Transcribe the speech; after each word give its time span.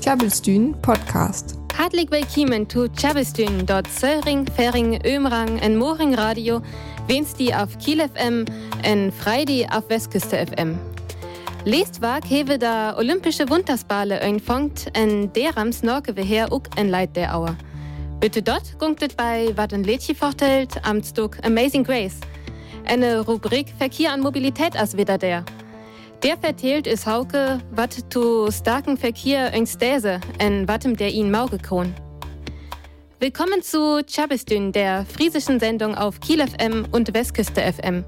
Tjabelstuen 0.00 0.76
Podcast. 0.80 1.56
Hartelijk 1.76 2.10
willkommen 2.10 2.68
zu 2.68 2.86
Tjabelstuen, 2.88 3.66
dort 3.66 3.88
Söring, 3.88 4.46
Fering, 4.54 5.00
Ömrang 5.04 5.58
en 5.58 5.76
Moring 5.76 6.14
Radio, 6.14 6.60
die 7.08 7.52
auf 7.52 7.76
Kiel 7.78 8.08
FM 8.08 8.44
en 8.82 9.10
Freidi 9.10 9.66
auf 9.68 9.88
Westküste 9.88 10.46
FM. 10.46 10.78
Lest 11.64 12.00
wag 12.00 12.20
hewe 12.28 12.56
da 12.56 12.96
Olympische 12.96 13.50
Wintersbale 13.50 14.20
empfangt 14.20 14.86
en 14.92 15.32
derams 15.32 15.82
norke 15.82 16.16
we 16.16 16.22
her 16.22 16.52
ook 16.52 16.68
en 16.76 16.88
Leid 16.88 17.16
der 17.16 17.34
Auer. 17.34 17.56
Bitte 18.20 18.42
dort 18.42 18.78
gunktet 18.78 19.16
bei 19.16 19.52
wat 19.56 19.72
ein 19.72 19.82
Lädchen 19.82 20.14
vortelt, 20.14 20.84
Amtsdruck 20.84 21.36
Amazing 21.42 21.82
Grace. 21.82 22.20
Eine 22.84 23.26
Rubrik 23.26 23.74
Verkehr 23.76 24.12
an 24.12 24.20
Mobilität 24.20 24.76
as 24.76 24.96
wieder 24.96 25.18
der. 25.18 25.44
Der 26.26 26.36
vertelt 26.36 26.88
is 26.88 27.06
Hauke, 27.06 27.60
wat 27.70 27.92
zu 28.10 28.50
starken 28.50 28.96
Verkehr 28.96 29.52
in 29.52 29.64
Stäse 29.64 30.20
en 30.40 30.66
watem 30.66 30.96
der 30.96 31.12
ihn 31.12 31.30
Mauge. 31.30 31.60
Willkommen 33.20 33.62
zu 33.62 34.02
Chabistün, 34.04 34.72
der 34.72 35.06
friesischen 35.06 35.60
Sendung 35.60 35.94
auf 35.94 36.18
Kiel 36.18 36.44
FM 36.44 36.84
und 36.90 37.14
Westküste 37.14 37.60
FM. 37.60 38.04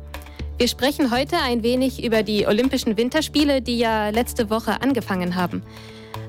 Wir 0.57 0.67
sprechen 0.67 1.13
heute 1.13 1.37
ein 1.37 1.63
wenig 1.63 2.03
über 2.03 2.25
die 2.25 2.45
Olympischen 2.45 2.97
Winterspiele, 2.97 3.63
die 3.63 3.79
ja 3.79 4.09
letzte 4.09 4.51
Woche 4.51 4.83
angefangen 4.83 5.37
haben. 5.37 5.63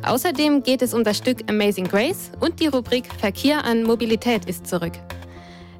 Außerdem 0.04 0.62
geht 0.62 0.84
es 0.84 0.94
um 0.94 1.04
das 1.04 1.18
Stück 1.18 1.40
Amazing 1.50 1.88
Grace 1.88 2.30
und 2.40 2.60
die 2.60 2.68
Rubrik 2.68 3.12
Verkehr 3.18 3.64
an 3.66 3.82
Mobilität 3.82 4.46
ist 4.46 4.68
zurück. 4.68 4.94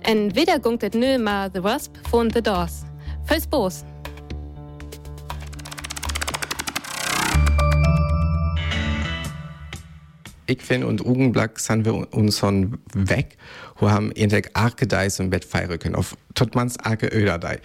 En 0.02 0.36
wieder 0.36 0.58
gunktet 0.58 0.96
nö 0.96 1.20
ma 1.20 1.52
The 1.54 1.62
Wasp 1.64 1.94
von 2.10 2.32
The 2.32 2.42
Doors. 2.42 2.84
Fürs 3.28 3.46
Bos. 3.46 3.86
Ich 10.50 10.62
finde, 10.64 10.88
und 10.88 11.06
Ugenblack 11.06 11.60
sind 11.60 11.86
wir 11.86 12.14
uns 12.14 12.40
schon 12.40 12.80
weg, 12.94 13.38
wo 13.78 13.90
haben 13.90 14.12
endlich 14.12 14.56
arke 14.56 14.88
Deis 14.88 15.20
im 15.20 15.30
Bett 15.30 15.46
feiern 15.46 15.96
auf 15.96 16.18
Totmans 16.34 16.80
arke 16.80 17.08
Öderdei. 17.08 17.60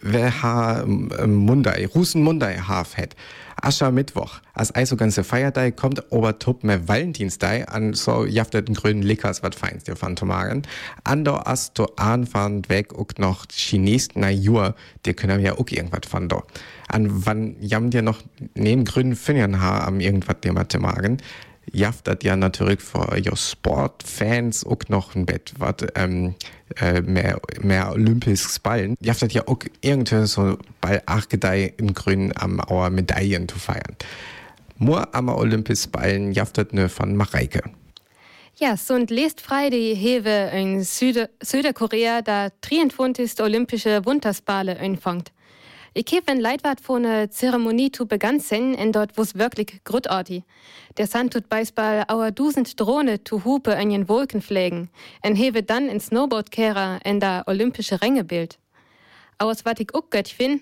Wer 0.00 0.42
ha 0.42 0.82
ähm, 0.82 1.34
Mundai, 1.34 1.86
Russen 1.86 2.22
Mundai 2.22 2.56
haf 2.58 2.96
het. 2.96 3.16
Ascher 3.60 3.90
Mittwoch, 3.90 4.40
als 4.54 4.70
also 4.70 4.96
ganze 4.96 5.24
Feierdei 5.24 5.72
kommt 5.72 6.12
ober 6.12 6.38
Tupp 6.38 6.62
mehr 6.62 6.86
Valentinsdei 6.86 7.66
an 7.66 7.92
so 7.92 8.24
jaftet 8.24 8.68
den 8.68 8.76
grünen 8.76 9.02
Lickers 9.02 9.42
wat 9.42 9.54
feinst 9.54 9.88
dir 9.88 9.96
von 9.96 10.14
Tomagen. 10.14 10.62
Andor 11.04 11.48
as 11.48 11.72
to 11.72 11.86
anfahren 11.96 12.68
weg 12.68 12.92
und 12.92 13.18
noch 13.18 13.46
Chinesen 13.50 14.12
na 14.16 14.30
Jur, 14.30 14.74
die 15.06 15.14
können 15.14 15.40
ja 15.40 15.54
auch 15.54 15.66
irgendwas 15.68 16.02
do. 16.28 16.42
An 16.86 17.26
wann 17.26 17.56
jam 17.60 17.90
dir 17.90 18.02
noch 18.02 18.22
neben 18.54 18.84
grünen 18.84 19.16
Finnern 19.16 19.60
ha 19.60 19.84
am 19.84 19.98
irgendwas 20.00 20.36
der 20.42 20.52
Mathemagen 20.52 21.18
jaftet 21.72 22.24
ja 22.24 22.36
natürlich 22.36 22.80
für 22.80 23.16
jo 23.18 23.34
Sportfans 23.36 24.64
auch 24.64 24.78
noch 24.88 25.14
ein 25.14 25.26
Bett, 25.26 25.54
was 25.58 25.74
ähm, 25.94 26.34
äh, 26.80 27.00
mehr, 27.02 27.40
mehr 27.60 27.92
olympisches 27.92 28.58
Ballen. 28.58 28.94
Jaftet 29.00 29.32
ja 29.32 29.46
auch 29.46 29.58
irgendwie 29.80 30.26
so 30.26 30.58
bei 30.80 31.02
Achgedei 31.06 31.72
in 31.76 31.94
Grün 31.94 32.32
am 32.36 32.60
Auer 32.60 32.90
Medaillen 32.90 33.48
zu 33.48 33.58
feiern. 33.58 33.96
Nur 34.78 35.14
am 35.14 35.28
Olympisch 35.28 35.88
Ballen 35.88 36.32
jaftet 36.32 36.72
ne 36.72 36.88
von 36.88 37.16
Mareike. 37.16 37.62
Ja, 38.56 38.76
so 38.76 38.94
und 38.94 39.10
lest 39.10 39.40
frei 39.40 39.70
die 39.70 39.94
Hewe 39.94 40.50
in 40.52 40.82
Süde, 40.82 41.30
Südkorea, 41.40 42.22
da 42.22 42.48
23. 42.60 43.40
olympische 43.40 44.04
Wintersbale 44.04 44.74
empfängt. 44.74 45.30
Ich 46.00 46.12
habe 46.12 46.28
ein 46.28 46.38
Leitwart 46.38 46.80
von 46.80 47.04
einer 47.04 47.28
Zeremonie 47.28 47.90
zu 47.90 48.06
begangen, 48.06 48.74
in 48.74 48.92
dort 48.92 49.18
es 49.18 49.34
wirklich 49.34 49.82
großartig. 49.82 50.44
Der 50.96 51.08
Sand 51.08 51.32
tut 51.32 51.48
beispiel 51.48 52.04
auer 52.06 52.30
dusend 52.30 52.78
Drohne 52.78 53.24
zu 53.24 53.44
Hupe 53.44 53.72
in 53.72 53.90
den 53.90 54.08
Wolken 54.08 54.40
pflegen, 54.40 54.90
en 55.22 55.34
hewe 55.34 55.64
dann 55.64 55.88
in 55.88 55.98
Snowboardkehrer 55.98 57.00
in 57.04 57.18
der 57.18 57.42
olympische 57.48 58.00
Rängebild. 58.00 58.60
Aus 59.38 59.64
wat 59.64 59.80
ich 59.80 59.92
auch 59.92 60.08
gött 60.08 60.28
fin, 60.28 60.60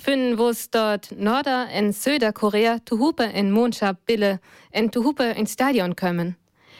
finden 0.00 0.36
wo's 0.36 0.68
dort 0.68 1.12
Norder 1.16 1.68
in 1.70 1.92
Südkorea 1.92 2.78
zu 2.84 2.98
Hupe 2.98 3.22
in 3.22 3.52
Mondschab 3.52 4.04
Bille, 4.04 4.40
en 4.72 4.90
zu 4.90 5.04
Hupe 5.04 5.22
in 5.22 5.46
Stadion 5.46 5.94
kommen. 5.94 6.36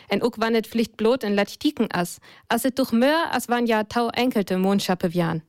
En 0.08 0.22
ook 0.22 0.34
wann 0.38 0.56
et 0.56 0.66
pflicht 0.66 0.96
blot 0.96 1.22
in 1.22 1.36
Latiken 1.36 1.86
as, 1.92 2.18
as 2.48 2.64
et 2.64 2.76
durch 2.76 2.90
mehr 2.90 3.30
as 3.30 3.48
wann 3.48 3.68
ja 3.68 3.84
tau 3.84 4.08
enkelte 4.08 4.58
Mondschappe 4.58 5.14
wian. 5.14 5.42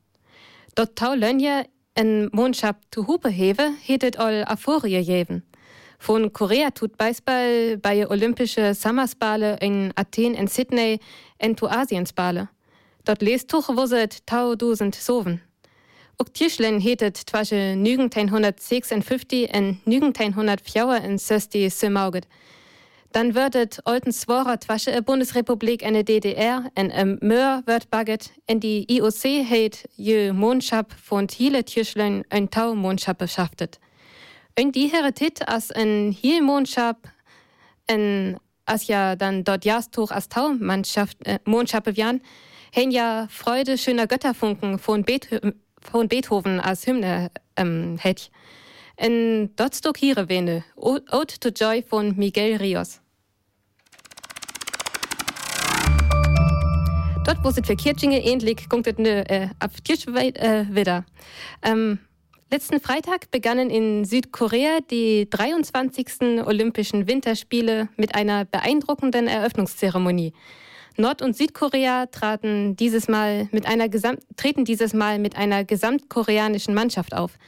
Dort 0.75 0.95
tau 0.95 1.15
Lönje 1.15 1.65
en 1.95 2.29
Mondschap 2.31 2.77
zu 2.91 3.07
Hupe 3.07 3.29
hewe, 3.29 3.73
hetet 3.81 4.17
all 4.17 4.43
Aforie 4.45 4.99
jeven. 4.99 5.43
Von 5.99 6.33
Korea 6.33 6.71
tut 6.71 6.97
Beisball 6.97 7.77
bei 7.77 8.09
Olympische 8.09 8.73
Summersbale 8.73 9.57
in 9.61 9.93
Athen 9.95 10.35
und 10.35 10.49
Sydney 10.49 10.99
en 11.37 11.55
tu 11.55 11.67
Asiensbale. 11.67 12.49
Dort 13.05 13.21
lest 13.21 13.49
tuch 13.49 13.69
wuset 13.69 14.25
tau 14.25 14.55
dusend 14.55 14.95
soven. 14.95 15.41
Ook 16.17 16.33
Tischlen 16.33 16.79
hetet 16.79 17.25
twasche 17.25 17.55
1956 17.55 19.49
en 19.49 19.79
1904 19.85 21.03
in 21.03 21.17
Sösti 21.17 21.69
Sömauget. 21.69 22.27
Dann 23.13 23.35
würdet 23.35 23.79
olten 23.85 24.11
Sworer 24.11 24.59
twasche 24.59 24.89
e 24.89 24.99
Bundesrepublik 24.99 25.85
eine 25.85 26.03
DDR 26.03 26.71
en 26.73 26.89
em 26.89 27.19
Möhr 27.21 27.61
wird 27.67 27.91
bagget 27.91 28.31
en 28.47 28.59
die 28.59 28.91
IOC 28.91 29.47
heit 29.47 29.87
je 29.95 30.33
Mondschap 30.33 30.91
von 30.91 31.27
Thiele 31.27 31.63
Tischlen 31.63 32.23
ein 32.31 32.49
Tau 32.49 32.73
Mondschap 32.73 33.19
beschaftet. 33.19 33.79
Und 34.59 34.75
die 34.75 34.87
Heritit 34.87 35.47
als 35.47 35.71
ein 35.71 36.11
Hielmondschap, 36.11 37.07
en 37.85 38.39
as 38.65 38.87
ja 38.87 39.15
dann 39.15 39.43
dort 39.43 39.63
jastuch 39.63 40.09
as 40.09 40.27
Taumannschaft 40.27 41.17
äh, 41.27 41.37
Mondschappe 41.45 41.95
wian, 41.95 42.19
hen 42.71 42.89
ja 42.89 43.27
Freude 43.29 43.77
schöner 43.77 44.07
Götterfunken 44.07 44.79
von, 44.79 45.03
Beetho 45.03 45.51
von 45.79 46.07
Beethoven 46.07 46.59
als 46.59 46.87
Hymne 46.87 47.29
ähm, 47.57 47.95
het. 47.99 48.31
En 48.95 49.51
dort 49.55 49.83
wene, 49.85 50.63
Ode 50.75 51.39
to 51.39 51.49
Joy 51.49 51.83
von 51.87 52.15
Miguel 52.17 52.57
Rios. 52.57 53.02
Dort, 57.25 57.41
wo 57.41 57.49
es 57.49 57.55
für 57.65 57.75
Kirchinge 57.77 58.21
ähnlich, 58.21 58.67
kommt 58.67 58.85
es 58.85 58.97
äh, 58.97 59.47
auf 59.59 59.71
Kirchweit 59.83 60.37
äh, 60.37 60.65
wieder. 60.69 61.05
Ähm, 61.61 61.99
Letzten 62.51 62.79
Freitag 62.79 63.31
begannen 63.31 63.71
in 63.71 64.05
Südkorea 64.05 64.79
die 64.91 65.27
23. 65.27 66.45
Olympischen 66.45 67.07
Winterspiele 67.07 67.89
mit 67.95 68.13
einer 68.13 68.45
beeindruckenden 68.45 69.27
Eröffnungszeremonie. 69.27 70.33
Nord- 70.97 71.23
und 71.23 71.35
Südkorea 71.35 72.05
traten 72.05 72.75
dieses 72.75 73.07
Mal 73.07 73.47
mit 73.51 73.65
einer 73.65 73.89
Gesamt 73.89 74.19
treten 74.35 74.65
dieses 74.65 74.93
Mal 74.93 75.17
mit 75.17 75.35
einer 75.35 75.63
gesamtkoreanischen 75.63 76.75
Mannschaft 76.75 77.15
auf. 77.15 77.39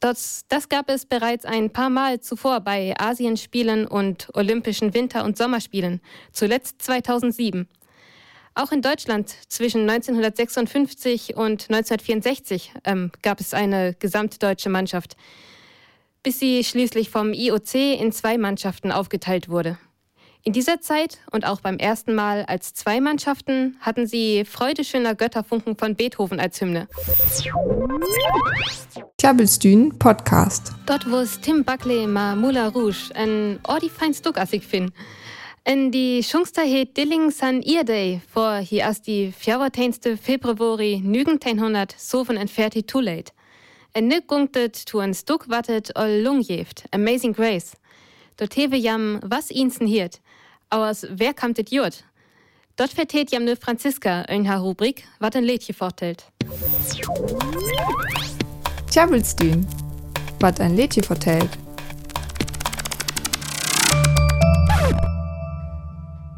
Das, 0.00 0.46
das 0.48 0.68
gab 0.68 0.90
es 0.90 1.06
bereits 1.06 1.44
ein 1.44 1.70
paar 1.70 1.90
Mal 1.90 2.18
zuvor 2.18 2.58
bei 2.58 2.94
Asienspielen 2.98 3.86
und 3.86 4.30
Olympischen 4.34 4.94
Winter- 4.94 5.24
und 5.24 5.36
Sommerspielen, 5.36 6.00
zuletzt 6.32 6.82
2007. 6.82 7.68
Auch 8.54 8.70
in 8.70 8.82
Deutschland 8.82 9.34
zwischen 9.48 9.88
1956 9.88 11.36
und 11.36 11.70
1964 11.70 12.72
ähm, 12.84 13.10
gab 13.22 13.40
es 13.40 13.54
eine 13.54 13.94
gesamtdeutsche 13.94 14.68
Mannschaft, 14.68 15.16
bis 16.22 16.38
sie 16.38 16.62
schließlich 16.62 17.08
vom 17.08 17.32
IOC 17.32 17.74
in 17.74 18.12
zwei 18.12 18.36
Mannschaften 18.36 18.92
aufgeteilt 18.92 19.48
wurde. 19.48 19.78
In 20.44 20.52
dieser 20.52 20.80
Zeit 20.80 21.20
und 21.30 21.46
auch 21.46 21.60
beim 21.60 21.78
ersten 21.78 22.14
Mal 22.14 22.44
als 22.44 22.74
zwei 22.74 23.00
Mannschaften 23.00 23.76
hatten 23.80 24.06
sie 24.06 24.44
Freude 24.44 24.84
schöner 24.84 25.14
Götterfunken 25.14 25.76
von 25.76 25.94
Beethoven 25.94 26.40
als 26.40 26.60
Hymne. 26.60 26.88
Klabbelstühn 29.18 29.96
Podcast. 29.98 30.72
Dort 30.84 31.08
wo 31.08 31.18
es 31.18 31.40
Tim 31.40 31.64
Buckley 31.64 32.08
ma 32.08 32.34
Moulin 32.34 32.66
Rouge 32.66 33.12
ein 33.14 33.60
ordi 33.62 33.88
fein 33.88 34.12
Stuck 34.12 34.36
as 34.36 34.52
ich 34.52 34.66
En 35.62 35.90
die 35.90 36.22
Schungster 36.22 36.66
het 36.66 36.94
Dilling 36.94 37.32
san 37.32 37.60
Irdei 37.62 38.20
vor 38.26 38.64
hi 38.66 38.80
as 38.82 39.00
die 39.00 39.32
14. 39.32 40.18
Februari 40.18 41.00
1900 41.04 41.94
soven 41.98 42.36
entfernt 42.36 42.86
too 42.86 43.02
late. 43.02 43.32
En 43.92 44.06
nu 44.06 44.20
gunktet 44.26 44.84
tu 44.86 45.00
en 45.00 45.14
stuk 45.14 45.44
wattet 45.46 45.94
ol 45.94 46.22
lungjeft, 46.22 46.82
Amazing 46.90 47.34
Grace. 47.34 47.76
Dort 48.34 48.54
hewe 48.54 48.80
jam 48.80 49.20
was 49.28 49.50
insen 49.50 49.86
hiert, 49.86 50.20
aus 50.68 51.04
wer 51.16 51.34
kamtet 51.34 51.70
jurt. 51.70 52.04
Dort 52.74 52.92
vertät 52.92 53.30
jam 53.30 53.44
ne 53.44 53.56
Franziska 53.56 54.22
in 54.28 54.46
haar 54.46 54.60
Rubrik, 54.60 55.04
wat 55.18 55.36
ein 55.36 55.44
Lädchen 55.44 55.74
vortelt. 55.74 56.24
Tjabelstühn, 58.90 59.66
wat 60.40 60.60
ein 60.60 60.76
Lädchen 60.76 61.04
vertellt. 61.04 61.71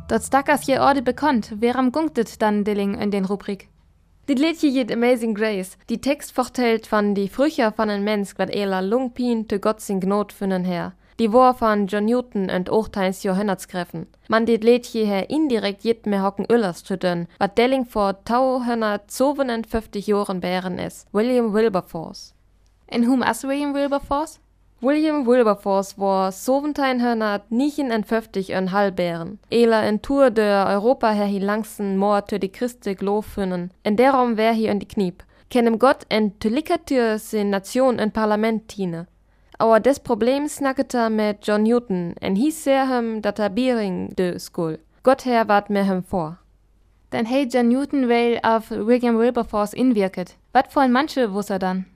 Dort 0.06 0.22
stackers 0.22 0.66
je 0.66 0.78
Orde 0.80 1.02
bekannt, 1.02 1.52
wer 1.60 1.76
am 1.76 1.90
gunktet 1.90 2.42
dann 2.42 2.62
Dilling 2.64 3.00
in 3.00 3.10
den 3.10 3.24
Rubrik. 3.24 3.68
Dit 4.26 4.38
Liedje 4.38 4.68
jiet 4.68 4.92
Amazing 4.92 5.34
Grace, 5.34 5.76
die 5.88 6.00
Text 6.00 6.32
vertellt 6.32 6.86
van 6.86 7.14
die 7.14 7.28
Frücher 7.28 7.72
van 7.76 7.88
en 7.88 8.04
Mensch, 8.04 8.34
wat 8.36 8.50
ela 8.50 8.80
Lungpin 8.80 9.48
te 9.48 9.58
Gott 9.58 9.80
sin 9.80 10.00
Gnot 10.00 10.32
fünnen 10.32 10.64
her. 10.64 10.92
Die 11.18 11.32
war 11.32 11.54
von 11.54 11.86
John 11.86 12.04
Newton 12.04 12.50
und 12.50 12.68
ochteins 12.70 13.22
Jahrhundertsgriffen. 13.22 14.06
Man 14.28 14.44
dit 14.44 14.62
Lädje 14.64 15.06
her 15.06 15.30
indirekt 15.30 15.84
jit 15.84 16.06
mehr 16.06 16.22
hocken 16.22 16.46
Ullers 16.50 16.82
tüden, 16.82 17.26
wat 17.38 17.56
Delling 17.56 17.86
vor 17.86 18.18
1250 18.24 20.06
Jahren 20.06 20.40
bären 20.40 20.78
is. 20.78 21.06
William 21.12 21.54
Wilberforce. 21.54 22.34
En 22.88 23.06
whom 23.06 23.22
as 23.22 23.42
William 23.44 23.72
Wilberforce? 23.72 24.38
William 24.84 25.26
Wilberforce 25.26 25.96
war 25.96 26.30
1759 26.30 28.50
en 28.50 28.70
halbären. 28.70 29.38
Ela 29.50 29.82
en 29.82 30.02
Tour 30.02 30.30
de 30.30 30.42
Europa 30.42 31.12
her 31.12 31.24
hi 31.24 31.38
langsten 31.38 31.96
Moor 31.96 32.26
te 32.26 32.38
die 32.38 32.52
Christe 32.52 32.94
glofunnen. 32.94 33.70
En 33.82 33.96
derom 33.96 34.36
wär 34.36 34.52
hi 34.52 34.66
en 34.66 34.78
die 34.78 34.86
Kniep. 34.86 35.22
Kennem 35.48 35.78
Gott 35.78 36.04
en 36.10 36.38
tulikatur 36.38 37.18
sin 37.18 37.48
Nation 37.48 37.98
en 37.98 38.10
Parlament 38.10 38.68
tiene. 38.68 39.06
Aber 39.58 39.80
des 39.80 40.00
Problems 40.00 40.56
snackete 40.56 41.08
mit 41.08 41.46
John 41.46 41.62
Newton 41.62 42.14
en 42.20 42.36
hi 42.36 42.50
sehr 42.50 42.86
hem 42.88 43.22
dat 43.22 43.38
er 43.38 43.48
Biering 43.48 44.14
de 44.16 44.38
skul. 44.38 44.78
Gott 45.02 45.24
her 45.24 45.48
wart 45.48 45.70
mir 45.70 45.84
hem 45.84 46.04
vor. 46.04 46.36
Dann 47.10 47.24
hey 47.24 47.48
John 47.50 47.68
Newton 47.68 48.10
weil 48.10 48.38
auf 48.42 48.70
William 48.70 49.18
Wilberforce 49.18 49.72
inwirket. 49.72 50.36
Wat 50.52 50.76
wollen 50.76 50.92
manche 50.92 51.32
wuss 51.32 51.48
er 51.48 51.58
dann? 51.58 51.86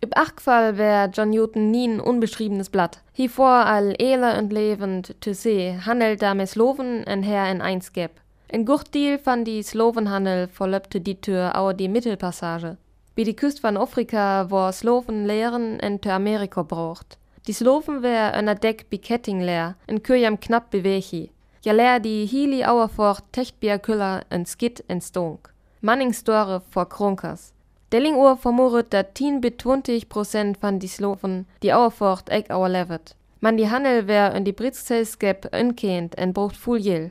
Üb 0.00 0.16
Achtfall 0.16 0.78
wär 0.78 1.10
John 1.12 1.30
Newton 1.30 1.72
nie 1.72 1.88
ein 1.88 2.00
unbeschriebenes 2.00 2.70
Blatt. 2.70 3.00
Hi 3.16 3.28
vor 3.28 3.66
all 3.66 3.96
ele 3.98 4.38
und 4.38 4.52
lebend 4.52 5.16
zu 5.20 5.34
see, 5.34 5.76
handelt 5.84 6.22
da 6.22 6.34
mit 6.34 6.48
Slowen 6.48 7.04
en 7.04 7.24
her 7.24 7.50
in 7.50 7.60
eins 7.60 7.92
gäb. 7.92 8.12
In 8.48 8.64
Gurtdeal 8.64 9.18
fand 9.18 9.48
die 9.48 9.60
Slowenhandel 9.60 10.46
verlöpte 10.46 11.00
die 11.00 11.20
Tür 11.20 11.58
auer 11.58 11.74
die 11.74 11.88
Mittelpassage. 11.88 12.76
Wie 13.16 13.24
die 13.24 13.34
Küste 13.34 13.60
von 13.60 13.76
Afrika, 13.76 14.48
wo 14.50 14.70
Slowen 14.70 15.26
lehren 15.26 15.80
en 15.80 16.00
zu 16.00 16.12
Amerika 16.12 16.62
braucht. 16.62 17.18
Die 17.48 17.52
Slowen 17.52 18.02
wär 18.04 18.34
einer 18.34 18.54
Deck 18.54 18.88
Biketting 18.90 19.40
leer, 19.40 19.74
en 19.88 20.04
Kürjam 20.04 20.38
knapp 20.38 20.70
bewechi. 20.70 21.32
Ja 21.64 21.72
leer 21.72 21.98
die 21.98 22.24
Hili 22.24 22.64
auerfort 22.64 23.24
Techtbier 23.32 23.80
Küller 23.80 24.22
en 24.30 24.46
Skit 24.46 24.84
en 24.86 25.00
Stonk. 25.00 25.52
Manningstore 25.80 26.62
vor 26.70 26.88
Kronkers. 26.88 27.52
Dellinguhr 27.90 28.36
vermutet 28.36 28.90
dat 28.92 29.14
10 29.14 29.40
bis 29.40 29.52
20 29.58 30.08
Prozent 30.08 30.58
van 30.60 30.78
die 30.78 30.88
Sloven 30.88 31.46
die 31.62 31.72
auerfort 31.72 32.28
eg 32.28 32.50
auerlevet. 32.50 33.14
Man 33.40 33.56
die 33.56 33.70
Handel 33.70 34.06
wär 34.06 34.34
in 34.34 34.44
die 34.44 34.52
Britzselskep 34.52 35.48
unkent 35.54 36.14
en 36.18 36.32
braucht 36.32 36.56
full. 36.56 37.10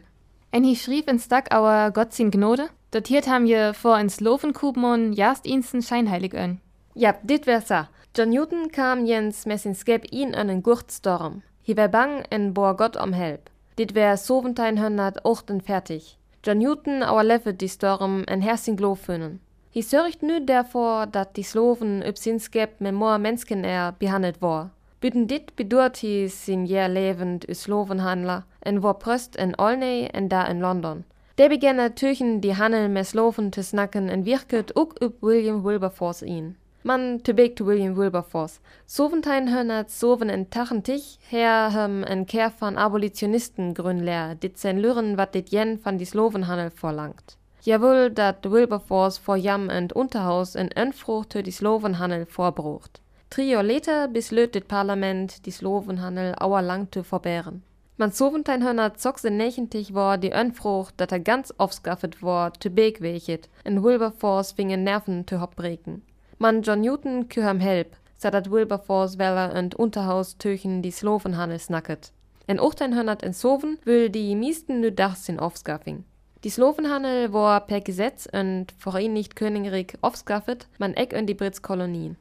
En 0.52 0.64
hi 0.64 0.76
schrieb 0.76 1.10
in 1.10 1.20
Stack 1.20 1.52
auer 1.52 1.92
Gott 1.92 2.14
sin 2.14 2.30
Gnode? 2.32 2.70
Datiert 2.92 3.28
haben 3.28 3.48
je 3.48 3.74
vor 3.74 3.98
ins 3.98 4.20
Lovenkubmon 4.20 5.14
jast 5.14 5.46
insten 5.46 5.82
scheinheilig 5.82 6.34
ön. 6.34 6.60
Ja, 6.94 7.16
dit 7.24 7.48
wär 7.48 7.62
sa. 7.62 7.90
John 8.16 8.30
Newton 8.30 8.72
kam 8.72 9.06
jens 9.06 9.46
mes 9.46 9.66
in 9.66 9.76
Skep 9.76 10.06
in 10.12 10.36
einen 10.36 10.62
Gurtstorm. 10.62 11.42
Hi 11.64 11.76
wär 11.76 11.88
bang 11.88 12.24
en 12.30 12.54
boer 12.54 12.76
Gott 12.76 12.96
om 12.98 13.14
help. 13.14 13.50
Dit 13.78 13.96
wär 13.96 14.18
1748 14.18 15.64
fertig. 15.64 16.18
John 16.44 16.60
Newton 16.60 17.04
auerlevet 17.04 17.62
die 17.62 17.68
Storm 17.68 18.24
en 18.28 18.42
hersing 18.42 18.78
Glofönen. 18.78 19.40
Hi 19.78 19.82
sørgt 19.82 20.24
nu 20.24 20.40
derfor, 20.48 21.06
dat 21.06 21.36
die 21.36 21.44
Sloven 21.44 22.04
upp 22.10 22.18
sin 22.18 22.40
skep 22.40 22.82
med 22.82 22.92
more 22.92 23.20
mennesken 23.20 23.66
er 23.66 23.92
behandlet 24.00 24.38
vor. 24.40 24.70
Bytten 25.02 25.28
dit 25.28 25.56
bedurt 25.56 26.00
hi 26.02 26.28
sin 26.28 26.66
jær 26.66 26.88
levend 26.88 27.46
u 27.50 27.54
Slovenhandler, 27.54 28.42
en 28.62 28.82
vor 28.82 28.94
prøst 28.94 29.38
en 29.40 29.54
Olney 29.60 30.10
en 30.14 30.30
da 30.30 30.48
in 30.50 30.62
London. 30.62 31.04
Der 31.38 31.50
beginner 31.50 31.96
tüchen 31.96 32.42
die 32.42 32.56
Handel 32.56 32.90
med 32.90 33.04
Sloven 33.04 33.52
te 33.52 33.64
snakken 33.64 34.10
en 34.10 34.26
virket 34.26 34.76
ook 34.76 34.98
upp 35.02 35.22
William 35.22 35.64
Wilberforce 35.66 36.26
in. 36.26 36.56
Man 36.84 37.20
te 37.20 37.34
bek 37.34 37.56
to 37.56 37.66
William 37.66 37.98
Wilberforce. 37.98 38.60
Soventein 38.86 39.48
hönnert 39.48 39.92
soven 39.92 40.30
en 40.30 40.50
tachentich, 40.50 41.20
her 41.30 41.70
hem 41.72 42.04
en 42.04 42.26
keer 42.26 42.52
van 42.58 42.78
Abolitionisten 42.78 43.76
grünleer, 43.76 44.36
dit 44.40 44.60
zijn 44.60 44.80
luren 44.80 45.16
wat 45.16 45.34
dit 45.34 45.52
jen 45.52 45.80
van 45.84 45.98
die 45.98 46.08
Slovenhandel 46.08 46.70
verlangt. 46.74 47.38
Jawohl, 47.68 48.12
dat 48.12 48.50
Wilberforce 48.50 49.18
vor 49.18 49.36
Jam 49.36 49.68
und 49.68 49.92
Unterhaus 49.92 50.56
in 50.56 50.70
Önfrucht 50.74 51.34
für 51.34 51.44
die 51.44 51.52
Slowenhandel 51.52 52.26
vorbrucht. 52.26 53.02
Jahre 53.36 53.68
later 53.68 54.08
beslöt 54.08 54.56
das 54.56 54.64
Parlament, 54.64 55.46
die 55.46 55.52
Slowenhandel 55.52 56.34
auerlang 56.36 56.90
zu 56.94 57.04
verbehren. 57.04 57.64
Man 57.98 58.12
1796 58.12 59.94
war 59.94 60.18
die 60.18 60.32
Önfrucht, 60.32 60.94
dat 60.96 61.12
er 61.12 61.20
ganz 61.20 61.54
aufskaffet 61.58 62.24
war, 62.24 62.54
zu 62.54 62.70
begwechet, 62.70 63.50
in 63.66 63.84
Wilberforce 63.84 64.54
fingen 64.54 64.86
Nerven 64.86 65.28
zu 65.28 65.42
hopbreken. 65.42 66.04
Man 66.38 66.62
John 66.62 66.80
Newton 66.80 67.28
küham 67.28 67.60
help, 67.60 67.98
so 68.18 68.30
dat 68.30 68.50
Wilberforce 68.50 69.18
Weller 69.18 69.54
und 69.60 69.76
Unterhaus 69.76 70.38
töchen 70.38 70.82
die 70.82 70.92
Slowenhandel 70.92 71.60
snacket. 71.60 72.14
In 72.48 72.60
1807 72.62 73.80
will 73.84 74.10
die 74.10 74.36
meisten 74.36 74.80
nu 74.80 74.90
dach 74.90 75.18
sin 75.18 75.38
aufskaffing. 75.38 76.06
Die 76.48 76.52
Slowenhandel 76.52 77.34
war 77.34 77.60
per 77.68 77.82
Gesetz 77.82 78.26
und 78.32 78.68
Vereinigt 78.78 79.36
Königreich 79.36 79.98
aufskaffet, 80.00 80.66
man 80.78 80.94
eck 80.94 81.12
in 81.12 81.28
die 81.28 81.34
Britzkolonien. 81.34 82.16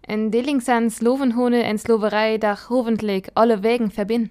En 0.00 0.30
Dillingsan 0.30 0.88
Slowenhone 0.88 1.62
en 1.62 1.76
Slowerei 1.76 2.38
dach 2.38 2.70
hoffentlich 2.70 3.28
alle 3.34 3.62
Wegen 3.62 3.90
verbinden. 3.90 4.30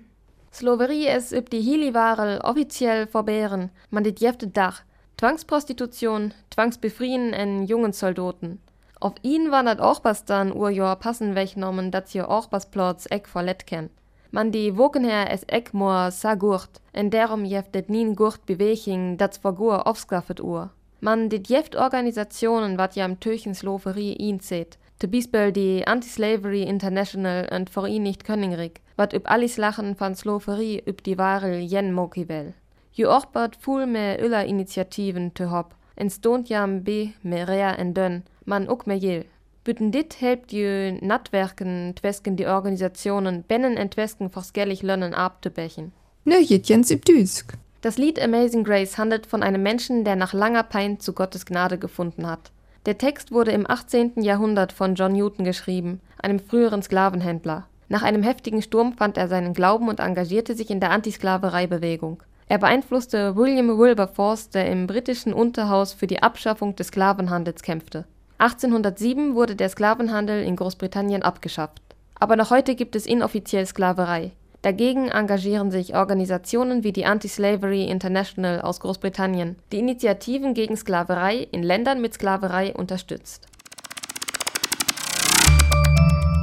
Slowerie 0.51 1.05
es 1.05 1.31
üb 1.31 1.51
die 1.51 1.61
Hiliwarel 1.61 2.41
offiziell 2.41 3.05
verbehren, 3.05 3.69
man 3.91 4.03
dit 4.03 4.19
jefte 4.19 4.47
Dach, 4.47 4.81
Zwangsprostitution, 5.19 6.33
Zwangsbefrieden 6.49 7.33
en 7.33 7.67
jungen 7.67 7.93
Soldaten. 7.93 8.59
Auf 8.99 9.13
ihn 9.21 9.51
wandert 9.51 9.79
auch 9.79 10.03
was 10.03 10.25
dann 10.25 10.51
urjor 10.53 10.95
passen 10.95 11.35
wegnommen, 11.35 11.91
dat 11.91 12.09
sie 12.09 12.23
auch 12.23 12.47
was 12.51 12.71
Plotz 12.71 13.05
eck 13.11 13.27
verlet 13.27 13.67
ken. 13.67 13.91
Man 14.35 14.51
die 14.51 14.75
wokenher 14.77 15.31
es 15.31 15.45
eck 15.47 15.71
moor 15.71 16.11
sa 16.11 16.33
gurt, 16.35 16.81
en 16.91 17.09
derom 17.09 17.45
jeftet 17.45 17.87
nien 17.87 18.15
gurt 18.15 18.43
Beweging, 18.45 19.17
dat 19.17 19.39
vergur 19.39 19.85
aufskaffet 19.87 20.41
ur. 20.43 20.73
Man 20.99 21.29
dit 21.29 21.47
jeft 21.47 21.75
Organisationen 21.75 22.75
wat 22.75 22.95
jam 22.95 23.19
Türchens 23.19 23.61
Loferie 23.63 24.17
ihn 24.17 24.41
zet, 24.41 24.77
te 24.97 25.07
Bispel 25.07 25.53
die 25.53 25.87
Anti-Slavery 25.87 26.63
International 26.63 27.47
und 27.55 27.69
Vereinigt 27.69 28.25
Königreich, 28.25 28.81
wat 28.97 29.13
üb 29.13 29.23
alles 29.31 29.55
lachen 29.55 29.95
van 29.95 30.15
Sloverie 30.15 30.83
üb 30.85 31.01
die 31.03 31.17
Warel 31.17 31.59
jen 31.59 31.93
mokivel. 31.93 32.53
Ju 32.91 33.07
ochbert 33.07 33.55
full 33.55 33.85
me 33.85 34.17
Öller 34.19 34.43
Initiativen 34.43 35.33
te 35.33 35.45
hop, 35.45 35.75
en 35.95 36.09
stont 36.09 36.49
jam 36.49 36.83
be 36.83 37.13
me 37.21 37.45
rea 37.45 37.71
en 37.77 37.93
dön, 37.93 38.23
man 38.43 38.67
ook 38.67 38.85
me 38.85 38.97
jel. 38.97 39.23
Bütten 39.65 39.89
dit 39.89 40.21
helpt 40.21 40.51
ju 40.51 40.97
Natwerken 41.01 41.93
twesken 41.95 42.35
die 42.35 42.45
Organisationen 42.45 43.43
bennen 43.47 43.77
entwesken 43.77 44.29
forskellig 44.29 44.83
lönnen 44.83 45.15
abzubechen. 45.15 45.91
Nö, 46.23 46.37
jet 46.37 46.67
Jens 46.69 46.91
üb 46.91 47.03
Düsk. 47.03 47.57
Das 47.81 47.97
Lied 47.97 48.19
Amazing 48.21 48.63
Grace 48.63 48.99
handelt 48.99 49.25
von 49.25 49.41
einem 49.41 49.63
Menschen, 49.63 50.03
der 50.03 50.15
nach 50.15 50.33
langer 50.33 50.61
Pein 50.61 50.99
zu 50.99 51.13
Gottes 51.13 51.47
Gnade 51.47 51.79
gefunden 51.79 52.27
hat. 52.27 52.51
Der 52.85 52.99
Text 52.99 53.31
wurde 53.31 53.53
im 53.53 53.67
18. 53.67 54.21
Jahrhundert 54.21 54.71
von 54.71 54.93
John 54.93 55.13
Newton 55.13 55.45
geschrieben, 55.45 55.99
einem 56.21 56.39
früheren 56.39 56.83
Sklavenhändler. 56.83 57.67
Nach 57.89 58.03
einem 58.03 58.21
heftigen 58.21 58.61
Sturm 58.61 58.93
fand 58.93 59.17
er 59.17 59.27
seinen 59.27 59.55
Glauben 59.55 59.89
und 59.89 59.99
engagierte 59.99 60.53
sich 60.53 60.69
in 60.69 60.79
der 60.79 60.91
Antisklavereibewegung. 60.91 62.21
Er 62.47 62.59
beeinflusste 62.59 63.35
William 63.35 63.79
Wilberforce, 63.79 64.49
der 64.51 64.69
im 64.69 64.85
britischen 64.85 65.33
Unterhaus 65.33 65.91
für 65.93 66.05
die 66.05 66.21
Abschaffung 66.21 66.75
des 66.75 66.89
Sklavenhandels 66.89 67.63
kämpfte. 67.63 68.05
1807 68.37 69.35
wurde 69.35 69.55
der 69.55 69.69
Sklavenhandel 69.69 70.43
in 70.43 70.55
Großbritannien 70.55 71.23
abgeschafft. 71.23 71.81
Aber 72.19 72.35
noch 72.35 72.49
heute 72.49 72.75
gibt 72.75 72.95
es 72.95 73.05
inoffiziell 73.05 73.65
Sklaverei. 73.65 74.31
Dagegen 74.61 75.09
engagieren 75.09 75.69
sich 75.69 75.95
Organisationen 75.95 76.83
wie 76.83 76.91
die 76.91 77.05
Anti-Slavery 77.05 77.85
International 77.85 78.61
aus 78.61 78.79
Großbritannien, 78.79 79.57
die 79.71 79.79
Initiativen 79.79 80.53
gegen 80.53 80.75
Sklaverei 80.75 81.47
in 81.51 81.61
Ländern 81.61 82.01
mit 82.01 82.15
Sklaverei 82.15 82.73
unterstützt. 82.73 83.47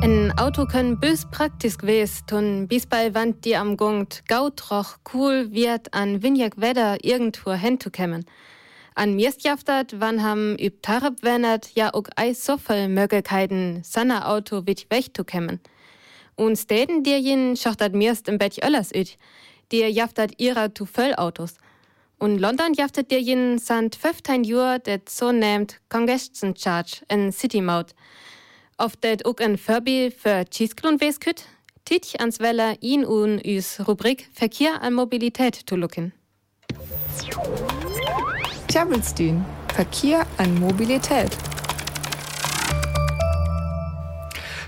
Ein 0.02 0.32
Auto 0.38 0.66
können 0.66 0.98
bös 0.98 1.26
praktisch 1.30 1.78
gewesen, 1.78 2.26
tun 2.26 2.68
bis 2.68 2.86
bei 2.86 3.14
Wand 3.14 3.44
die 3.44 3.56
am 3.56 3.76
Gungt 3.76 4.22
gautroch 4.28 4.98
cool 5.14 5.52
wird 5.52 5.92
an 5.94 6.22
Winjak 6.22 6.60
Wetter 6.60 7.04
irgendwo 7.04 7.52
hinzukommen. 7.52 8.24
An 8.94 9.14
mirstjaftat 9.16 10.00
wann 10.00 10.22
ham 10.22 10.56
üb 10.58 10.82
Tarab 10.82 11.22
wennert 11.22 11.70
ja 11.74 11.94
ook 11.94 12.10
ei 12.16 12.34
so 12.34 12.58
viel 12.58 12.88
Möglichkeiten, 12.88 13.82
sanna 13.84 14.28
Auto 14.28 14.66
wit 14.66 14.86
wegzukommen. 14.90 15.60
Und 16.36 16.56
Städten 16.56 17.02
dirjen 17.02 17.56
schachtat 17.56 17.94
mirst 17.94 18.28
im 18.28 18.38
Bett 18.38 18.62
öllers 18.62 18.92
üt, 18.94 19.16
dir 19.70 19.90
jaftat 19.90 20.38
ihrer 20.38 20.74
zu 20.74 20.86
Autos. 21.16 21.54
Und 22.18 22.38
London 22.38 22.74
jaftat 22.74 23.10
dirjen 23.10 23.58
sant 23.58 23.96
15 23.96 24.44
Jür 24.44 24.78
det 24.78 25.08
so 25.08 25.32
nennt 25.32 25.80
Congestion 25.88 26.54
Charge 26.54 27.02
in 27.08 27.32
City 27.32 27.60
Mode. 27.62 27.92
Auf 28.76 28.96
det 28.96 29.24
ook 29.24 29.40
ein 29.40 29.56
Furby 29.56 30.10
für 30.10 30.44
Cheeseklon 30.44 31.00
wesküt, 31.00 31.46
titch 31.84 32.20
ans 32.20 32.40
Weller 32.40 32.76
ihn 32.80 33.04
un 33.04 33.40
üs 33.44 33.80
Rubrik 33.88 34.28
Verkehr 34.32 34.82
an 34.82 34.94
Mobilität 34.94 35.54
zu 35.66 35.76
lucken. 35.76 36.12
Tjabelstün. 38.72 39.42
Verkehr 39.76 40.26
an 40.38 40.50
Mobilität. 40.60 41.51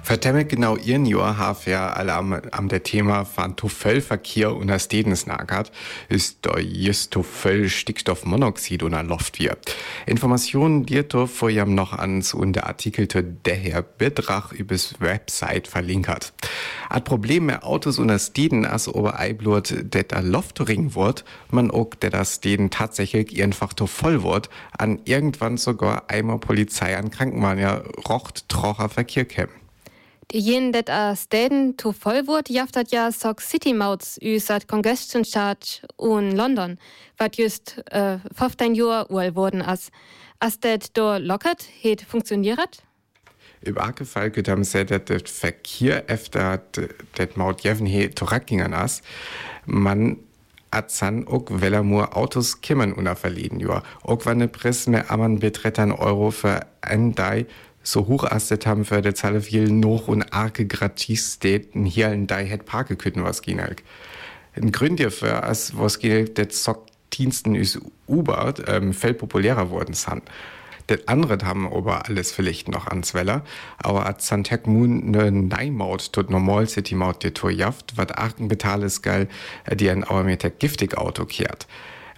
Vertemme 0.05 0.45
genau 0.45 0.77
ihren 0.77 1.07
Jahr 1.07 1.39
haf 1.39 1.67
ja 1.67 1.95
alle 1.95 2.13
am, 2.13 2.35
am 2.51 2.69
der 2.69 2.83
Thema 2.83 3.25
von 3.25 3.57
Tuffellverkehr 3.57 4.55
und 4.55 4.67
das 4.67 4.85
Stedens 4.85 5.27
nagert, 5.27 5.73
ist 6.11 6.41
da 6.43 6.59
just 6.59 7.13
Tuffell 7.13 7.71
Stickstoffmonoxid 7.71 8.83
und 8.83 8.93
an 8.93 9.09
Luft 9.09 9.39
wir. 9.39 9.57
Informationen 10.05 10.85
dir 10.85 11.09
to 11.09 11.27
vorjam 11.27 11.75
noch 11.75 11.95
ans 11.95 12.35
und 12.35 12.53
der 12.53 12.67
Artikel 12.67 13.07
der 13.07 13.81
Betrag 13.81 14.53
übers 14.53 15.01
Website 15.01 15.69
verlinkert. 15.69 16.35
At 16.91 17.07
Problem 17.07 17.47
mit 17.47 17.63
Autos 17.63 17.99
und 17.99 18.09
das 18.09 18.27
Steden 18.27 18.67
as 18.67 18.89
ober 18.89 19.19
Eiblut, 19.19 19.75
der 19.75 20.03
da 20.03 20.21
Loftring 20.21 20.95
wird, 20.95 21.25
man 21.51 21.71
auch 21.71 21.95
der 21.95 22.11
das 22.11 22.35
Steden 22.35 22.69
tatsächlich 22.69 23.43
einfach 23.43 23.73
to 23.73 23.87
voll 23.87 24.23
wird, 24.23 24.51
an 24.77 25.01
irgendwann 25.07 25.57
sogar 25.57 26.11
einmal 26.11 26.41
Polizei 26.41 26.95
an 26.95 27.11
Krankenwagen 27.11 27.63
ja 27.63 27.83
rocht 28.07 28.51
trocher 28.51 28.91
Verkehr 28.91 29.25
kämen. 29.25 29.64
Jen 30.33 30.73
det 30.73 30.89
a 30.89 31.15
städen 31.15 31.77
to 31.77 31.93
vollwurt 31.93 32.51
jaftat 32.51 32.93
ja 32.93 33.11
sok 33.11 33.41
City 33.41 33.73
Mouts 33.73 34.19
us 34.23 34.51
at 34.51 34.67
Congestion 34.67 35.25
Charge 35.25 35.83
un 35.99 36.33
London, 36.33 36.79
wat 37.19 37.39
just 37.39 37.83
äh, 37.91 38.19
15 38.33 38.75
Joer 38.75 39.07
uel 39.11 39.35
wurden 39.35 39.63
as. 39.63 39.91
As 40.41 40.59
det 40.59 40.97
do 40.97 41.19
lockert 41.19 41.69
het 41.83 42.03
funktioniert? 42.03 42.83
Im 43.63 43.77
Fall 44.05 44.31
geht 44.31 44.49
am 44.49 44.65
se 44.65 44.85
dat 44.85 45.09
der 45.09 45.21
Verkehr 45.25 46.09
efter 46.09 46.61
det 47.17 47.37
Maut 47.37 47.63
jeven 47.63 47.87
he 47.87 48.09
torakingen 48.09 48.75
as. 48.75 49.01
Man 49.67 50.19
Azan 50.71 51.27
ook 51.27 51.61
Wellermoor 51.61 52.17
Autos 52.17 52.61
kimmen 52.61 52.99
una 52.99 53.15
verleden 53.15 53.61
Jahr. 53.61 53.83
Ook 54.03 54.25
wann 54.25 54.39
ne 54.39 54.49
Press 54.49 54.87
mehr 54.87 55.11
amman 55.11 55.39
betrettern 55.39 55.93
Euro 55.93 56.31
für 56.31 56.67
ein 56.81 57.15
Dei 57.15 57.47
so 57.85 58.07
hoch 58.09 58.25
astet 58.25 58.67
haben 58.67 58.85
für 58.85 59.03
der 59.03 59.15
Zahl 59.15 59.41
viel 59.41 59.71
noch 59.71 60.09
und 60.09 60.33
arke 60.33 60.67
gratis 60.67 61.35
steten 61.35 61.85
hier 61.85 62.11
in 62.13 62.27
dei 62.27 62.47
het 62.47 62.65
parke 62.65 62.97
kütten 62.97 63.23
was 63.23 63.43
ging 63.43 63.61
halt. 63.61 63.83
Ein 64.57 64.73
Grund 64.73 65.01
dafür, 65.01 65.45
als 65.45 65.77
was 65.77 65.99
geht, 65.99 66.39
der 66.39 66.49
Zockdiensten 66.49 67.55
ist 67.55 67.81
Uber, 68.09 68.55
ähm, 68.67 68.93
viel 68.93 69.15
populärer 69.15 69.71
worden 69.71 69.95
sind. 69.95 70.23
Das 70.87 71.09
andere 71.09 71.39
haben 71.45 71.67
aber 71.67 72.07
alles 72.07 72.33
vielleicht 72.33 72.69
noch 72.69 72.87
ans 72.87 73.15
Weller, 73.15 73.43
aber 73.79 74.07
als 74.07 74.27
Santec 74.27 74.67
Moon 74.67 75.11
ne 75.11 75.33
Neimaut 75.33 76.13
tut 76.13 76.31
normal 76.31 76.69
City 76.69 76.95
Maut 76.95 77.23
die 77.23 77.31
Tour 77.31 77.51
jaft, 77.51 77.97
wat 77.97 78.19
arken 78.19 78.49
betales 78.49 79.03
geil, 79.03 79.29
äh, 79.65 79.77
die 79.77 79.91
ein 79.91 80.05
der 80.39 80.51
giftig 80.51 80.97
Auto 80.97 81.25
kehrt. 81.25 81.67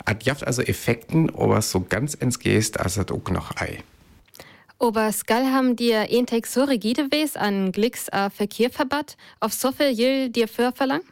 At 0.05 0.25
jaft 0.25 0.47
also 0.47 0.63
Effekten, 0.63 1.35
aber 1.35 1.61
so 1.63 1.81
ganz 1.81 2.15
ins 2.15 2.39
Geist, 2.39 2.79
als 2.79 2.97
hat 2.99 3.11
auch 3.11 3.29
noch 3.31 3.57
Ei. 3.57 3.83
Aber 4.79 5.11
skal 5.13 5.53
haben 5.53 5.75
dir 5.75 6.11
entek 6.11 6.47
so 6.47 6.65
rigide 6.65 7.09
wes 7.11 7.37
an 7.37 7.73
Glicks 7.73 8.13
a 8.13 8.29
Verkehrverband 8.29 9.17
auf 9.41 9.53
so 9.53 9.73
viel 9.73 9.91
Jil 9.91 10.29
dir 10.29 10.49
für 10.49 10.73
verlangt? 10.73 11.07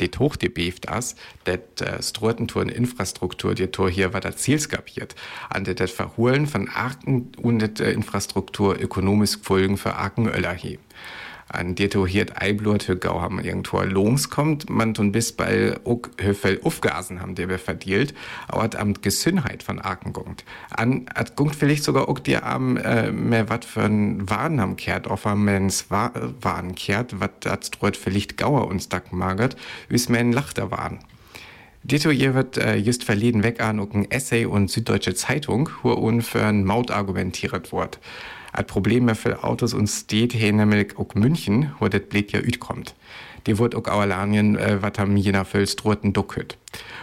det 0.00 0.18
hochgebeeft 0.18 0.88
as, 0.88 1.14
dat 1.44 1.80
äh, 1.80 2.02
Strotenturen 2.02 2.68
Infrastruktur 2.68 3.54
die 3.54 3.68
Tor 3.68 3.90
hier 3.90 4.12
war 4.12 4.20
der 4.20 4.36
Zielskapiert, 4.36 5.14
an 5.48 5.64
det 5.64 5.80
dat 5.80 5.90
Verholen 5.90 6.46
von 6.46 6.68
Arken 6.68 7.32
und 7.36 7.80
äh, 7.80 7.92
Infrastruktur 7.92 8.80
ökonomisch 8.80 9.38
Folgen 9.42 9.76
für 9.76 9.94
Arken 9.96 10.28
Öller 10.28 10.54
hier 10.54 10.78
an 11.52 11.74
Dito 11.74 12.06
hiert 12.06 12.40
Eiblut 12.40 12.82
für 12.82 12.96
Gau 12.96 13.20
haben 13.20 13.40
irgendwo 13.40 13.80
Lohns 13.80 14.30
kommt, 14.30 14.70
man 14.70 14.94
tun 14.94 15.12
bis 15.12 15.32
bei 15.32 15.76
ook 15.84 16.10
Höfel 16.20 16.60
aufgasen 16.62 17.20
haben, 17.20 17.34
der 17.34 17.48
wir 17.48 17.58
verdient, 17.58 18.14
aber 18.48 18.78
am 18.78 18.94
Gesündheit 18.94 19.62
von 19.62 19.78
Arken 19.78 20.12
gungt. 20.12 20.44
An, 20.70 21.06
hat 21.14 21.36
gungt 21.36 21.56
vielleicht 21.56 21.84
sogar 21.84 22.08
ook 22.08 22.22
dir 22.22 22.46
am, 22.46 22.76
äh, 22.76 23.10
mehr 23.10 23.48
wat 23.48 23.64
für 23.64 23.82
ein 23.82 24.28
Waren 24.30 24.60
am 24.60 24.76
kehrt, 24.76 25.08
auf 25.08 25.26
am 25.26 25.44
mens 25.44 25.86
Waren 25.90 26.74
kehrt, 26.74 27.20
wat 27.20 27.46
hat 27.46 27.66
streut 27.66 27.96
vielleicht 27.96 28.36
Gauer 28.36 28.68
uns 28.68 28.88
dack 28.88 29.12
magert, 29.12 29.56
wie's 29.88 30.08
men 30.08 30.32
Lachter 30.32 30.70
waren. 30.70 31.00
Dito 31.82 32.10
hier 32.10 32.34
wird 32.34 32.58
äh, 32.58 32.76
just 32.76 33.04
verleden 33.04 33.42
weg 33.42 33.60
an 33.62 33.80
Essay 34.10 34.44
und 34.44 34.70
Süddeutsche 34.70 35.14
Zeitung, 35.14 35.70
wo 35.82 35.92
un 35.92 36.20
für 36.20 36.44
ein 36.44 36.64
Maut 36.64 36.90
argumentiert 36.90 37.72
wird. 37.72 37.98
Ein 38.52 38.66
Problem 38.66 39.14
für 39.14 39.44
Autos 39.44 39.74
und 39.74 39.88
steht 39.88 40.32
hier 40.32 40.52
nämlich 40.52 40.98
auch 40.98 41.14
München, 41.14 41.72
wo 41.78 41.88
das 41.88 42.02
Blät 42.02 42.32
ja 42.32 42.40
kommt. 42.58 42.94
Die 43.46 43.58
wird 43.58 43.74
auch 43.74 43.86
Auerlanien, 43.86 44.56
äh, 44.56 44.82
was 44.82 44.98
am 44.98 45.16
jener 45.16 45.44
Völstroten 45.44 46.12
ducket. 46.12 46.58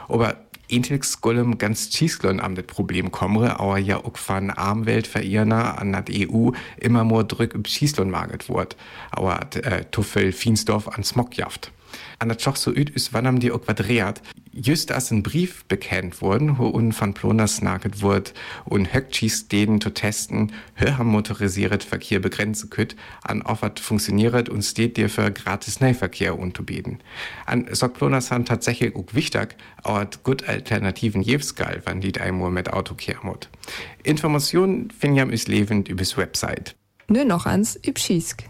Aber 0.07 0.37
Intix 0.67 1.21
Gollum 1.21 1.57
ganz 1.57 1.89
Chiesglon 1.89 2.39
am 2.41 2.55
das 2.55 2.65
Problem 2.65 3.11
komme, 3.11 3.59
aber 3.59 3.77
ja 3.77 3.97
auch 3.97 4.17
von 4.17 4.49
Armwelt 4.49 5.07
verirrner 5.07 5.79
an 5.79 5.93
der 5.93 6.03
EU 6.29 6.51
immer 6.77 7.03
more 7.05 7.23
Drück 7.23 7.53
im 7.53 7.63
Schießlon 7.63 8.09
maget 8.09 8.49
wird. 8.49 8.75
Aber 9.11 9.39
äh, 9.55 9.85
Tuffel 9.85 10.33
Fiensdorf 10.33 10.89
an 10.89 11.03
Smogjaft. 11.03 11.71
An 12.19 12.27
der 12.27 12.37
Choch 12.37 12.57
so 12.57 12.71
üt 12.71 12.89
ist 12.89 13.13
wann 13.13 13.27
am 13.27 13.39
die 13.39 13.51
auch 13.51 13.59
dreht, 13.59 14.21
just 14.59 14.91
als 14.91 15.11
ein 15.11 15.23
Brief 15.23 15.65
bekannt 15.65 16.21
worden, 16.21 16.57
wo 16.57 16.67
un 16.67 16.91
von 16.91 17.13
Plonas 17.13 17.61
naget 17.61 18.01
wird 18.01 18.33
und 18.65 18.93
höckschießt 18.93 19.51
denen 19.51 19.79
zu 19.79 19.91
testen, 19.91 20.51
hör 20.73 20.97
ham 20.97 21.07
motorisiert 21.07 21.83
Verkehr 21.83 22.19
begrenzen 22.19 22.69
könnt, 22.69 22.95
an 23.23 23.41
offert 23.41 23.79
funktioniert 23.79 24.49
und 24.49 24.63
steht 24.63 24.97
dir 24.97 25.09
für 25.09 25.31
gratis 25.31 25.79
Nahverkehr 25.79 26.37
unterbieten. 26.37 26.99
An 27.45 27.67
sok 27.73 27.93
Plonas 27.93 28.31
han 28.31 28.45
tatsächlich 28.45 28.95
auch 28.95 29.13
wichtig, 29.13 29.55
aber 29.83 30.09
gut 30.23 30.47
Alternativen 30.47 31.21
jewskal, 31.21 31.81
wann 31.85 32.01
die 32.01 32.19
einmal 32.19 32.51
mit 32.51 32.71
Auto 32.73 32.95
kehrmut. 32.95 33.49
Informationen 34.03 34.89
finden 34.91 35.17
jam 35.17 35.29
is 35.29 35.47
lebend 35.47 35.87
übers 35.89 36.17
Website. 36.17 36.75
Nur 37.07 37.25
noch 37.25 37.45
ans 37.45 37.79
Übschiesk. 37.85 38.43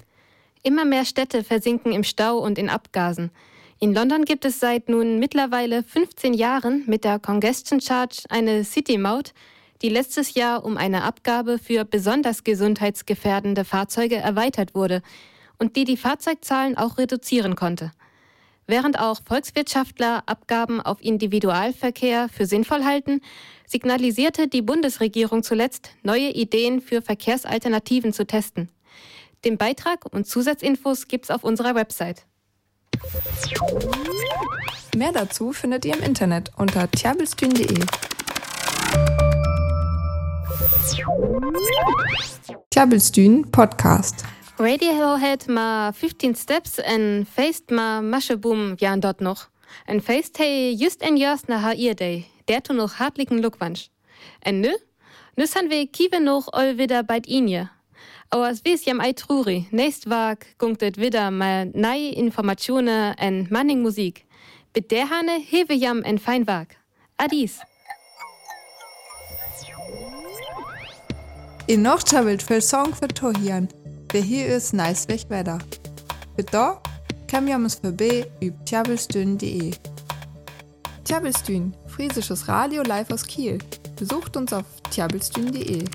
Immer 0.63 0.85
mehr 0.85 1.05
Städte 1.05 1.43
versinken 1.43 1.91
im 1.91 2.03
Stau 2.03 2.37
und 2.37 2.57
in 2.57 2.69
Abgasen. 2.69 3.31
In 3.79 3.93
London 3.93 4.25
gibt 4.25 4.43
es 4.43 4.59
seit 4.59 4.89
nun 4.89 5.19
mittlerweile 5.19 5.83
15 5.83 6.33
Jahren 6.33 6.83
mit 6.87 7.03
der 7.03 7.19
Congestion 7.19 7.79
Charge 7.79 8.23
eine 8.27 8.63
City-Maut, 8.63 9.35
die 9.83 9.89
letztes 9.89 10.33
Jahr 10.33 10.65
um 10.65 10.77
eine 10.77 11.03
Abgabe 11.03 11.59
für 11.59 11.85
besonders 11.85 12.43
gesundheitsgefährdende 12.43 13.65
Fahrzeuge 13.65 14.15
erweitert 14.15 14.73
wurde 14.73 15.03
und 15.59 15.75
die 15.75 15.83
die 15.83 15.95
Fahrzeugzahlen 15.95 16.75
auch 16.75 16.97
reduzieren 16.97 17.55
konnte. 17.55 17.91
Während 18.65 18.99
auch 18.99 19.19
Volkswirtschaftler 19.23 20.23
Abgaben 20.25 20.81
auf 20.81 20.99
Individualverkehr 20.99 22.29
für 22.29 22.47
sinnvoll 22.47 22.83
halten, 22.83 23.21
signalisierte 23.67 24.47
die 24.47 24.63
Bundesregierung 24.63 25.43
zuletzt, 25.43 25.91
neue 26.01 26.31
Ideen 26.31 26.81
für 26.81 27.03
Verkehrsalternativen 27.03 28.11
zu 28.11 28.25
testen. 28.25 28.69
Den 29.45 29.59
Beitrag 29.59 30.11
und 30.11 30.25
Zusatzinfos 30.25 31.07
gibt's 31.07 31.29
auf 31.29 31.43
unserer 31.43 31.75
Website. 31.75 32.25
Mehr 34.95 35.11
dazu 35.11 35.53
findet 35.53 35.85
ihr 35.85 35.95
im 35.95 36.03
Internet 36.03 36.51
unter 36.57 36.89
tjabelstün.de. 36.89 37.85
Tjabelstün 42.71 43.51
Podcast. 43.51 44.23
Radiohead 44.59 45.47
ma 45.47 45.91
15 45.91 46.35
Steps 46.35 46.79
en 46.79 47.25
feest 47.25 47.71
ma 47.71 48.01
Mascheboom 48.01 48.75
jan 48.77 48.99
dort 48.99 49.21
noch. 49.21 49.49
En 49.85 50.01
feest 50.01 50.39
hey 50.39 50.73
just 50.73 51.01
en 51.01 51.17
jas 51.17 51.47
na 51.47 51.61
ha 51.61 51.73
ihr 51.73 51.95
day. 51.95 52.25
Der 52.47 52.63
tu 52.63 52.73
noch 52.73 52.99
hartlichen 52.99 53.41
Glückwunsch. 53.41 53.89
En 54.41 54.61
nö? 54.61 54.71
Nüs 55.35 55.55
han 55.55 55.69
we 55.69 55.87
kiewe 55.87 56.19
noch 56.19 56.47
all 56.53 56.77
wieder 56.77 57.03
bei 57.03 57.19
inje. 57.25 57.69
Aber 58.29 58.49
es 58.49 58.65
wies 58.65 58.85
jam 58.85 58.99
ei 58.99 59.13
truri. 59.13 59.67
Nächst 59.71 60.09
wag 60.09 60.45
gunktet 60.57 60.97
wieder 60.97 61.31
mal 61.31 61.67
neue 61.73 62.11
Informationen 62.13 63.15
en 63.17 63.47
manning 63.49 63.81
Musik. 63.81 64.25
Mit 64.75 64.91
der 64.91 65.09
Hane 65.09 65.39
hewe 65.39 65.73
jam 65.73 66.03
en 66.03 66.19
fein 66.19 66.45
wag. 66.45 66.67
Adis. 67.17 67.59
In 71.67 71.81
noch 71.81 72.03
wild 72.03 72.43
für 72.43 72.61
Song 72.61 72.93
für 72.93 73.07
Tohian. 73.07 73.67
Wer 74.11 74.21
hier 74.21 74.47
ist 74.47 74.73
nice 74.73 75.07
wetter. 75.07 75.59
Bitte 76.35 76.77
kam 77.27 77.47
jams 77.47 77.75
vorbei 77.75 78.25
üb 78.41 78.53
tjabelstün.de. 78.65 79.71
Tjabelstün, 81.03 81.73
friesisches 81.87 82.47
Radio 82.47 82.83
live 82.83 83.11
aus 83.11 83.25
Kiel. 83.25 83.57
Besucht 83.97 84.37
uns 84.37 84.53
auf 84.53 84.65
tjabelstün.de. 84.91 85.85